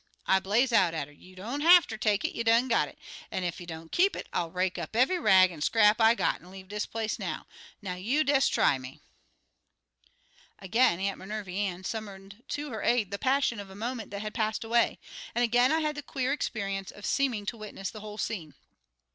I 0.25 0.39
blaze' 0.39 0.73
out 0.73 0.95
at 0.95 1.07
'er, 1.07 1.11
'You 1.11 1.35
don't 1.35 1.61
hafter 1.61 1.95
take 1.95 2.25
it; 2.25 2.33
you 2.35 2.43
done 2.43 2.67
got 2.67 2.87
it! 2.87 2.97
An' 3.29 3.43
ef 3.43 3.61
you 3.61 3.67
don't 3.67 3.91
keep 3.91 4.15
it, 4.15 4.27
I'll 4.33 4.49
rake 4.49 4.79
up 4.79 4.95
eve'y 4.95 5.19
rag 5.21 5.51
an' 5.51 5.61
scrap 5.61 6.01
I 6.01 6.15
got 6.15 6.41
an' 6.41 6.49
leave 6.49 6.67
dis 6.69 6.87
place. 6.87 7.19
Now, 7.19 7.37
you 7.83 8.23
des' 8.23 8.49
try 8.49 8.79
me!'" 8.79 8.99
[Illustration: 8.99 9.07
Mary 9.45 9.83
E. 9.83 10.65
Wilkins 10.65 10.97
Freeman] 10.97 10.97
Again 10.97 10.99
Aunt 11.01 11.19
Minervy 11.19 11.57
Ann 11.57 11.83
summoned 11.83 12.43
to 12.47 12.71
her 12.71 12.81
aid 12.81 13.11
the 13.11 13.19
passion 13.19 13.59
of 13.59 13.69
a 13.69 13.75
moment 13.75 14.09
that 14.09 14.23
had 14.23 14.33
passed 14.33 14.63
away, 14.63 14.97
and 15.35 15.43
again 15.43 15.71
I 15.71 15.81
had 15.81 15.93
the 15.93 16.01
queer 16.01 16.33
experience 16.33 16.89
of 16.89 17.05
seeming 17.05 17.45
to 17.45 17.57
witness 17.57 17.91
the 17.91 17.99
whole 17.99 18.17
scene. 18.17 18.55